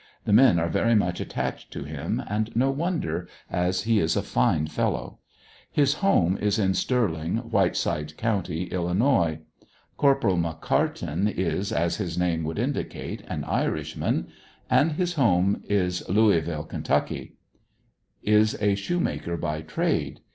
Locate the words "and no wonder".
2.27-3.27